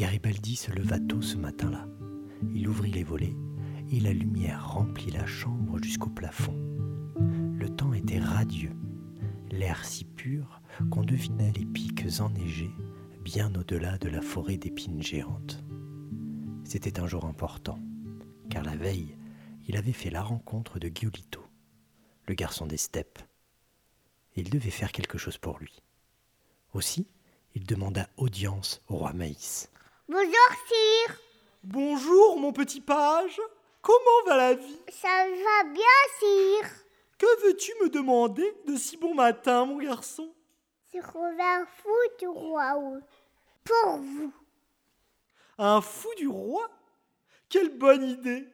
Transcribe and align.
Garibaldi 0.00 0.56
se 0.56 0.72
leva 0.72 0.98
tôt 0.98 1.20
ce 1.20 1.36
matin-là. 1.36 1.86
Il 2.54 2.66
ouvrit 2.68 2.90
les 2.90 3.04
volets 3.04 3.36
et 3.92 4.00
la 4.00 4.14
lumière 4.14 4.72
remplit 4.72 5.10
la 5.10 5.26
chambre 5.26 5.78
jusqu'au 5.82 6.08
plafond. 6.08 6.56
Le 7.18 7.68
temps 7.68 7.92
était 7.92 8.18
radieux, 8.18 8.74
l'air 9.50 9.84
si 9.84 10.06
pur 10.06 10.62
qu'on 10.90 11.04
devinait 11.04 11.52
les 11.52 11.66
pics 11.66 12.06
enneigés 12.20 12.70
bien 13.22 13.54
au-delà 13.54 13.98
de 13.98 14.08
la 14.08 14.22
forêt 14.22 14.56
d'épines 14.56 15.02
géantes. 15.02 15.62
C'était 16.64 16.98
un 16.98 17.06
jour 17.06 17.26
important, 17.26 17.78
car 18.48 18.64
la 18.64 18.76
veille, 18.76 19.18
il 19.68 19.76
avait 19.76 19.92
fait 19.92 20.08
la 20.08 20.22
rencontre 20.22 20.78
de 20.78 20.88
Giolito, 20.88 21.44
le 22.26 22.32
garçon 22.32 22.66
des 22.66 22.78
steppes. 22.78 23.18
Il 24.34 24.48
devait 24.48 24.70
faire 24.70 24.92
quelque 24.92 25.18
chose 25.18 25.36
pour 25.36 25.58
lui. 25.58 25.82
Aussi, 26.72 27.06
il 27.54 27.66
demanda 27.66 28.08
audience 28.16 28.80
au 28.88 28.96
roi 28.96 29.12
Maïs. 29.12 29.70
Bonjour, 30.12 30.50
sire. 30.66 31.20
Bonjour, 31.62 32.36
mon 32.36 32.52
petit 32.52 32.80
page. 32.80 33.40
Comment 33.80 34.24
va 34.26 34.36
la 34.36 34.54
vie? 34.54 34.80
Ça 34.88 35.06
va 35.06 35.70
bien, 35.70 35.84
sire. 36.18 36.68
Que 37.16 37.46
veux-tu 37.46 37.70
me 37.80 37.90
demander 37.90 38.52
de 38.66 38.74
si 38.74 38.96
bon 38.96 39.14
matin, 39.14 39.66
mon 39.66 39.78
garçon? 39.78 40.34
C'est 40.90 40.98
un 40.98 41.64
fou 41.64 41.96
du 42.18 42.26
roi 42.26 42.72
pour 43.62 43.98
vous. 43.98 44.32
Un 45.58 45.80
fou 45.80 46.08
du 46.16 46.26
roi? 46.26 46.68
Quelle 47.48 47.78
bonne 47.78 48.02
idée 48.02 48.48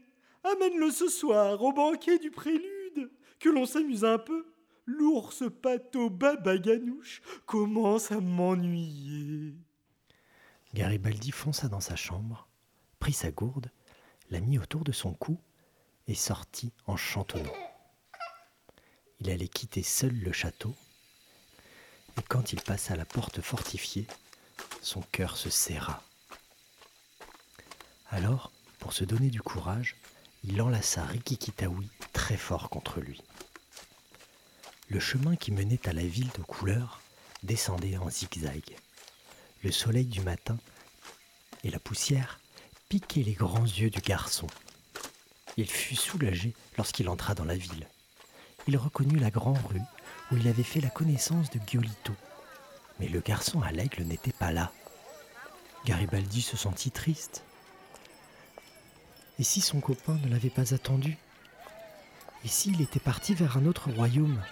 Amène-le 0.45 0.91
ce 0.91 1.09
soir 1.09 1.63
au 1.63 1.73
banquet 1.73 2.19
du 2.19 2.31
prélude, 2.31 3.11
que 3.41 3.49
l'on 3.49 3.65
s'amuse 3.65 4.05
un 4.05 4.19
peu. 4.19 4.45
L'ours 4.85 5.43
pato 5.63 6.11
babaganouche 6.11 7.23
commence 7.47 8.13
à 8.13 8.21
m'ennuyer. 8.21 9.55
Garibaldi 10.77 11.33
fonça 11.33 11.69
dans 11.69 11.81
sa 11.81 11.97
chambre, 11.97 12.47
prit 12.99 13.15
sa 13.15 13.31
gourde, 13.31 13.71
la 14.29 14.41
mit 14.41 14.59
autour 14.59 14.85
de 14.85 14.93
son 14.93 15.15
cou 15.15 15.41
et 16.07 16.15
sortit 16.15 16.71
en 16.87 16.99
chantonnant. 16.99 17.57
Il 19.21 19.31
allait 19.31 19.49
quitter 19.49 19.83
seul 19.83 20.15
le 20.15 20.33
château, 20.33 20.77
et 22.19 22.23
quand 22.29 22.53
il 22.53 22.61
passa 22.61 22.95
la 22.95 23.07
porte 23.07 23.41
fortifiée, 23.41 24.07
son 24.83 25.01
cœur 25.01 25.39
se 25.39 25.49
serra. 25.49 26.03
Alors, 28.11 28.53
pour 28.79 28.93
se 28.93 29.05
donner 29.05 29.31
du 29.31 29.41
courage, 29.41 29.97
il 30.45 30.61
enlaça 30.61 31.07
Rikikitaoui 31.07 31.89
très 32.13 32.37
fort 32.37 32.69
contre 32.69 33.01
lui. 33.01 33.23
Le 34.91 35.01
chemin 35.01 35.37
qui 35.37 35.53
menait 35.53 35.89
à 35.89 35.95
la 35.95 36.07
ville 36.07 36.31
de 36.37 36.43
couleur 36.43 37.01
descendait 37.45 37.97
en 37.97 38.11
zigzag. 38.11 38.77
Le 39.63 39.73
soleil 39.73 40.07
du 40.07 40.21
matin 40.21 40.59
et 41.65 41.71
la 41.71 41.79
poussière 41.79 42.39
piquaient 42.89 43.23
les 43.23 43.33
grands 43.33 43.65
yeux 43.65 43.91
du 43.91 44.01
garçon. 44.01 44.47
Il 45.57 45.69
fut 45.69 45.97
soulagé 45.97 46.55
lorsqu'il 46.77 47.09
entra 47.09 47.35
dans 47.35 47.45
la 47.45 47.57
ville. 47.57 47.89
Il 48.69 48.77
reconnut 48.77 49.19
la 49.19 49.31
grande 49.31 49.65
rue 49.67 49.83
où 50.31 50.37
il 50.37 50.47
avait 50.49 50.63
fait 50.63 50.81
la 50.81 50.91
connaissance 50.91 51.51
de 51.51 51.61
Giolito. 51.67 52.13
Mais 53.01 53.09
le 53.09 53.21
garçon 53.21 53.63
à 53.63 53.73
l'aigle 53.73 54.03
n'était 54.03 54.33
pas 54.33 54.53
là. 54.53 54.73
Garibaldi 55.85 56.43
se 56.43 56.57
sentit 56.57 56.91
triste. 56.91 57.45
Et 59.39 59.45
si 59.45 59.61
son 59.61 59.81
copain 59.81 60.19
ne 60.25 60.29
l'avait 60.29 60.51
pas 60.51 60.75
attendu? 60.75 61.17
Et 62.45 62.49
s'il 62.49 62.81
était 62.81 63.01
parti 63.01 63.35
vers 63.35 63.57
un 63.57 63.67
autre 63.67 63.91
royaume? 63.91 64.43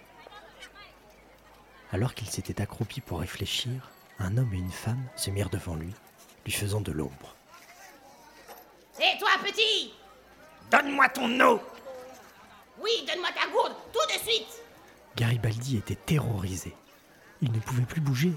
Alors 1.92 2.14
qu'il 2.14 2.29
s'était 2.29 2.61
accroupi 2.61 3.00
pour 3.00 3.20
réfléchir, 3.20 3.90
un 4.19 4.36
homme 4.36 4.52
et 4.52 4.58
une 4.58 4.70
femme 4.70 5.02
se 5.17 5.30
mirent 5.30 5.51
devant 5.51 5.75
lui, 5.75 5.92
lui 6.45 6.52
faisant 6.52 6.80
de 6.80 6.92
l'ombre. 6.92 7.35
Et 9.01 9.19
toi, 9.19 9.30
petit? 9.42 9.92
Donne-moi 10.70 11.08
ton 11.08 11.41
eau 11.41 11.61
Oui, 12.80 13.05
donne-moi 13.07 13.30
ta 13.35 13.51
gourde, 13.51 13.74
tout 13.92 14.14
de 14.14 14.20
suite 14.20 14.63
Garibaldi 15.17 15.77
était 15.77 15.95
terrorisé. 15.95 16.74
Il 17.42 17.53
ne 17.53 17.58
pouvait 17.58 17.83
plus 17.85 18.01
bouger. 18.01 18.33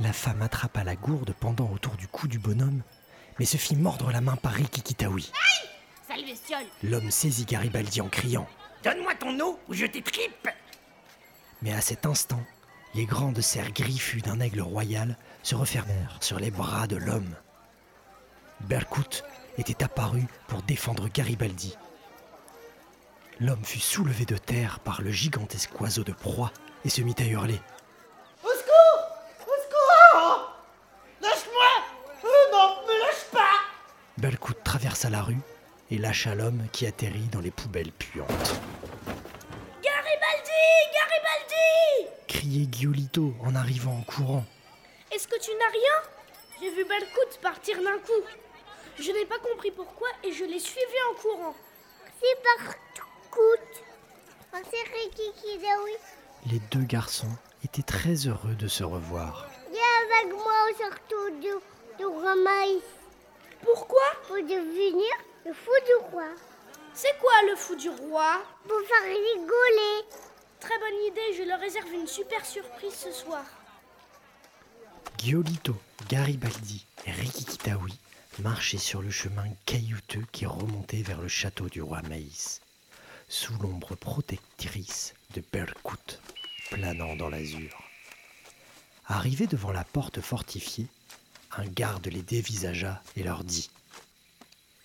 La 0.00 0.12
femme 0.12 0.42
attrapa 0.42 0.84
la 0.84 0.96
gourde 0.96 1.34
pendant 1.38 1.70
autour 1.70 1.94
du 1.96 2.08
cou 2.08 2.26
du 2.26 2.38
bonhomme, 2.38 2.82
mais 3.38 3.44
se 3.44 3.56
fit 3.56 3.76
mordre 3.76 4.10
la 4.10 4.20
main 4.20 4.36
par 4.36 4.52
Rikikitaoui. 4.52 5.30
Aïe 5.32 5.68
Sale 6.08 6.26
bestiole 6.26 6.66
L'homme 6.82 7.10
saisit 7.10 7.44
Garibaldi 7.46 8.00
en 8.00 8.08
criant 8.08 8.48
Donne-moi 8.82 9.14
ton 9.14 9.38
eau 9.40 9.58
ou 9.68 9.74
je 9.74 9.86
t'étripe 9.86 10.48
Mais 11.62 11.72
à 11.72 11.80
cet 11.80 12.06
instant, 12.06 12.42
les 12.94 13.06
grandes 13.06 13.40
serres 13.40 13.72
griffues 13.72 14.20
d'un 14.20 14.40
aigle 14.40 14.60
royal 14.60 15.16
se 15.42 15.54
refermèrent 15.54 16.18
sur 16.20 16.38
les 16.38 16.50
bras 16.50 16.86
de 16.86 16.96
l'homme. 16.96 17.34
Berkut 18.60 19.24
était 19.58 19.82
apparu 19.84 20.24
pour 20.46 20.62
défendre 20.62 21.08
Garibaldi. 21.08 21.76
L'homme 23.40 23.64
fut 23.64 23.80
soulevé 23.80 24.24
de 24.24 24.36
terre 24.36 24.78
par 24.80 25.02
le 25.02 25.10
gigantesque 25.10 25.80
oiseau 25.80 26.04
de 26.04 26.12
proie 26.12 26.52
et 26.84 26.88
se 26.88 27.02
mit 27.02 27.16
à 27.18 27.24
hurler. 27.24 27.60
Au 28.44 28.48
secours 28.48 29.08
Au 29.40 29.56
secours 29.62 30.56
Lâche-moi 31.20 31.70
euh, 32.24 32.52
Non, 32.52 32.76
me 32.86 33.00
lâche 33.00 33.30
pas 33.32 33.60
Berkut 34.18 34.54
traversa 34.62 35.10
la 35.10 35.22
rue 35.22 35.40
et 35.90 35.98
lâcha 35.98 36.34
l'homme 36.34 36.66
qui 36.72 36.86
atterrit 36.86 37.28
dans 37.32 37.40
les 37.40 37.50
poubelles 37.50 37.92
puantes. 37.92 38.60
Garibaldi 39.82 40.64
Garibaldi 40.94 42.08
criait 42.54 42.68
Giolito 42.70 43.34
en 43.44 43.54
arrivant 43.56 43.98
en 43.98 44.02
courant. 44.02 44.44
Est-ce 45.12 45.26
que 45.26 45.38
tu 45.40 45.50
n'as 45.50 45.70
rien? 45.70 46.10
J'ai 46.60 46.70
vu 46.70 46.84
Belcout 46.84 47.40
partir 47.42 47.82
d'un 47.82 47.98
coup. 47.98 48.22
Je 48.98 49.10
n'ai 49.10 49.26
pas 49.26 49.38
compris 49.38 49.72
pourquoi 49.72 50.08
et 50.22 50.32
je 50.32 50.44
l'ai 50.44 50.60
suivi 50.60 50.98
en 51.10 51.14
courant. 51.20 51.54
C'est 54.52 54.88
Rikikidaoui. 54.92 55.92
Les 56.46 56.60
deux 56.70 56.84
garçons 56.84 57.36
étaient 57.64 57.82
très 57.82 58.14
heureux 58.28 58.54
de 58.54 58.68
se 58.68 58.84
revoir. 58.84 59.48
Viens 59.72 60.18
avec 60.20 60.32
moi 60.32 60.54
au 60.70 60.76
château 60.78 61.30
de, 61.30 61.60
de 61.98 62.04
roi 62.04 62.36
Maïs. 62.36 62.84
Pourquoi? 63.64 64.04
Pour 64.28 64.36
devenir 64.36 65.12
le 65.44 65.52
fou 65.52 65.72
du 65.86 65.94
roi. 66.12 66.28
C'est 66.94 67.18
quoi 67.18 67.42
le 67.50 67.56
fou 67.56 67.74
du 67.74 67.90
roi? 67.90 68.42
Pour 68.68 68.78
faire 68.82 69.02
rigoler. 69.02 70.04
Très 70.64 70.78
bonne 70.78 71.12
idée, 71.12 71.36
je 71.36 71.42
leur 71.46 71.60
réserve 71.60 71.92
une 71.92 72.06
super 72.06 72.44
surprise 72.46 72.94
ce 72.94 73.12
soir. 73.12 73.44
Giolito, 75.18 75.76
Garibaldi 76.08 76.86
et 77.04 77.10
Rikikitaoui 77.12 77.94
marchaient 78.38 78.78
sur 78.78 79.02
le 79.02 79.10
chemin 79.10 79.44
caillouteux 79.66 80.24
qui 80.32 80.46
remontait 80.46 81.02
vers 81.02 81.20
le 81.20 81.28
château 81.28 81.68
du 81.68 81.82
roi 81.82 82.00
Maïs, 82.08 82.62
sous 83.28 83.52
l'ombre 83.58 83.94
protectrice 83.94 85.12
de 85.34 85.42
Berkut, 85.52 86.18
planant 86.70 87.14
dans 87.16 87.28
l'azur. 87.28 87.82
Arrivés 89.06 89.46
devant 89.46 89.70
la 89.72 89.84
porte 89.84 90.22
fortifiée, 90.22 90.88
un 91.58 91.66
garde 91.66 92.06
les 92.06 92.22
dévisagea 92.22 93.02
et 93.16 93.22
leur 93.22 93.44
dit 93.44 93.70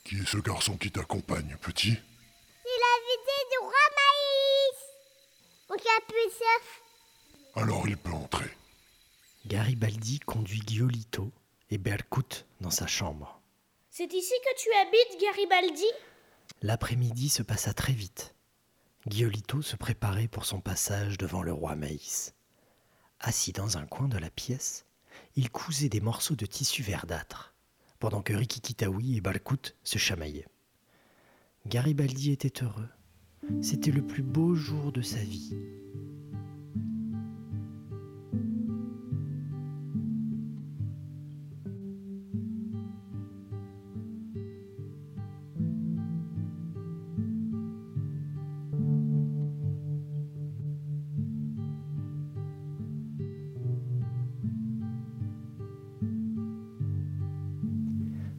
Qui 0.03 0.17
est 0.17 0.27
ce 0.27 0.37
garçon 0.37 0.75
qui 0.75 0.91
t'accompagne, 0.91 1.55
petit 1.61 1.93
C'est 1.93 2.79
l'invité 2.83 3.37
du 3.51 3.59
roi 3.59 3.71
Maïs. 3.71 4.09
Mon 4.09 5.27
capuchef. 5.37 5.58
Alors 7.55 7.87
il 7.87 7.97
peut 7.97 8.11
entrer. 8.11 8.49
Garibaldi 9.45 10.19
conduit 10.19 10.61
Giolito 10.67 11.31
et 11.69 11.77
Berkut 11.77 12.45
dans 12.61 12.71
sa 12.71 12.87
chambre. 12.87 13.41
C'est 13.91 14.13
ici 14.13 14.33
que 14.43 14.61
tu 14.61 14.69
habites, 14.81 15.21
Garibaldi? 15.21 15.85
L'après-midi 16.61 17.29
se 17.29 17.43
passa 17.43 17.73
très 17.73 17.93
vite. 17.93 18.35
Giolito 19.07 19.61
se 19.61 19.75
préparait 19.75 20.27
pour 20.27 20.45
son 20.45 20.59
passage 20.59 21.17
devant 21.17 21.43
le 21.43 21.53
roi 21.53 21.75
Maïs. 21.75 22.33
Assis 23.19 23.51
dans 23.51 23.77
un 23.77 23.85
coin 23.85 24.07
de 24.07 24.17
la 24.17 24.29
pièce, 24.29 24.85
il 25.35 25.49
cousait 25.51 25.89
des 25.89 26.01
morceaux 26.01 26.35
de 26.35 26.45
tissu 26.45 26.81
verdâtre, 26.81 27.53
pendant 27.99 28.21
que 28.21 28.33
Rikikitaoui 28.33 29.17
et 29.17 29.21
Balkout 29.21 29.75
se 29.83 29.97
chamaillaient. 29.97 30.47
Garibaldi 31.65 32.31
était 32.31 32.63
heureux. 32.63 32.89
C'était 33.61 33.91
le 33.91 34.01
plus 34.01 34.23
beau 34.23 34.55
jour 34.55 34.91
de 34.91 35.01
sa 35.01 35.19
vie. 35.19 35.53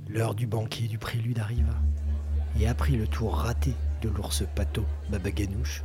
L'heure 0.08 0.34
du 0.34 0.46
banquet 0.46 0.88
du 0.88 0.98
prélude 0.98 1.38
arriva. 1.38 1.76
Et 2.58 2.66
après 2.66 2.92
le 2.92 3.06
tour 3.06 3.36
raté 3.36 3.74
de 4.00 4.08
l'ours 4.08 4.43
pato 4.55 4.85
Babaganouche, 5.08 5.82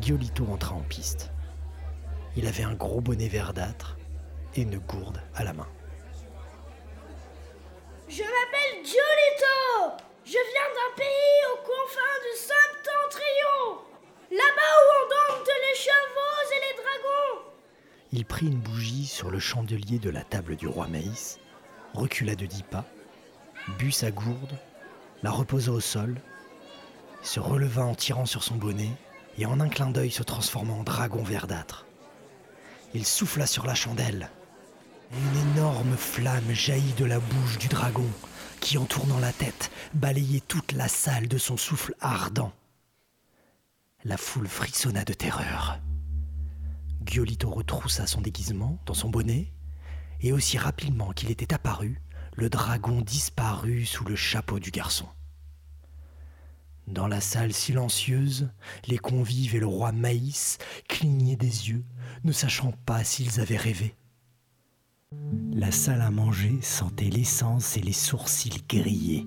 Giolito 0.00 0.46
entra 0.46 0.74
en 0.74 0.82
piste. 0.82 1.30
Il 2.36 2.46
avait 2.46 2.64
un 2.64 2.74
gros 2.74 3.00
bonnet 3.00 3.28
verdâtre 3.28 3.96
et 4.54 4.62
une 4.62 4.78
gourde 4.78 5.20
à 5.34 5.44
la 5.44 5.52
main. 5.52 5.68
Je 8.08 8.22
m'appelle 8.22 8.84
Giolito 8.84 9.96
Je 10.24 10.32
viens 10.32 10.70
d'un 10.74 10.96
pays 10.96 11.42
aux 11.52 11.60
confins 11.62 12.18
du 12.24 12.38
septentrion 12.38 13.82
Là-bas 14.30 14.74
où 14.80 14.88
on 14.96 15.36
dompte 15.36 15.48
les 15.48 15.76
chevaux 15.76 16.52
et 16.52 16.60
les 16.60 16.76
dragons 16.76 17.50
Il 18.12 18.24
prit 18.24 18.46
une 18.46 18.60
bougie 18.60 19.06
sur 19.06 19.30
le 19.30 19.38
chandelier 19.38 19.98
de 19.98 20.10
la 20.10 20.22
table 20.22 20.56
du 20.56 20.66
roi 20.66 20.86
Maïs, 20.86 21.38
recula 21.92 22.34
de 22.34 22.46
dix 22.46 22.62
pas, 22.62 22.84
but 23.78 23.92
sa 23.92 24.10
gourde, 24.10 24.56
la 25.22 25.30
reposa 25.30 25.72
au 25.72 25.80
sol, 25.80 26.14
se 27.22 27.40
releva 27.40 27.84
en 27.84 27.94
tirant 27.94 28.26
sur 28.26 28.42
son 28.42 28.56
bonnet 28.56 28.90
et 29.38 29.46
en 29.46 29.60
un 29.60 29.68
clin 29.68 29.90
d'œil 29.90 30.10
se 30.10 30.22
transforma 30.22 30.72
en 30.72 30.82
dragon 30.82 31.22
verdâtre. 31.22 31.86
Il 32.94 33.04
souffla 33.04 33.46
sur 33.46 33.66
la 33.66 33.74
chandelle. 33.74 34.30
Une 35.12 35.52
énorme 35.52 35.96
flamme 35.96 36.52
jaillit 36.52 36.94
de 36.94 37.04
la 37.04 37.18
bouche 37.18 37.58
du 37.58 37.68
dragon, 37.68 38.06
qui 38.60 38.78
en 38.78 38.84
tournant 38.84 39.18
la 39.18 39.32
tête 39.32 39.70
balayait 39.94 40.40
toute 40.40 40.72
la 40.72 40.88
salle 40.88 41.28
de 41.28 41.38
son 41.38 41.56
souffle 41.56 41.94
ardent. 42.00 42.52
La 44.04 44.16
foule 44.16 44.48
frissonna 44.48 45.04
de 45.04 45.12
terreur. 45.12 45.78
Giolito 47.04 47.50
retroussa 47.50 48.06
son 48.06 48.20
déguisement 48.20 48.78
dans 48.86 48.94
son 48.94 49.08
bonnet, 49.08 49.52
et 50.20 50.32
aussi 50.32 50.58
rapidement 50.58 51.12
qu'il 51.12 51.30
était 51.30 51.54
apparu, 51.54 52.02
le 52.34 52.50
dragon 52.50 53.00
disparut 53.00 53.86
sous 53.86 54.04
le 54.04 54.16
chapeau 54.16 54.58
du 54.58 54.70
garçon. 54.70 55.06
Dans 56.90 57.06
la 57.06 57.20
salle 57.20 57.52
silencieuse, 57.52 58.48
les 58.86 58.98
convives 58.98 59.54
et 59.54 59.60
le 59.60 59.66
roi 59.66 59.92
Maïs 59.92 60.58
clignaient 60.88 61.36
des 61.36 61.68
yeux, 61.68 61.84
ne 62.24 62.32
sachant 62.32 62.72
pas 62.86 63.04
s'ils 63.04 63.40
avaient 63.40 63.58
rêvé. 63.58 63.94
La 65.52 65.70
salle 65.70 66.00
à 66.00 66.10
manger 66.10 66.58
sentait 66.62 67.10
l'essence 67.10 67.76
et 67.76 67.80
les 67.80 67.92
sourcils 67.92 68.64
grillés. 68.68 69.26